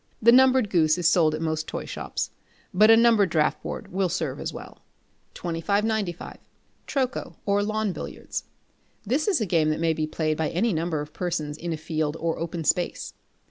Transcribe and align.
The 0.19 0.31
numbered 0.31 0.71
goose 0.71 0.97
is 0.97 1.07
sold 1.07 1.35
at 1.35 1.43
most 1.43 1.67
toy 1.67 1.85
shops, 1.85 2.31
but 2.73 2.89
a 2.89 2.97
numbered 2.97 3.29
draughtboard 3.29 3.91
will 3.93 4.09
serve 4.09 4.39
as 4.39 4.51
well. 4.51 4.81
2595. 5.35 6.37
Troco 6.87 7.35
or 7.45 7.61
Lawn 7.61 7.93
Billiards. 7.93 8.45
This 9.05 9.27
is 9.27 9.39
a 9.39 9.45
game 9.45 9.69
that 9.69 9.79
may 9.79 9.93
be 9.93 10.07
played 10.07 10.37
by 10.37 10.49
any 10.49 10.73
number 10.73 11.01
of 11.01 11.13
persons 11.13 11.55
in 11.55 11.71
a 11.71 11.77
field 11.77 12.17
or 12.19 12.39
open 12.39 12.63
space. 12.63 13.13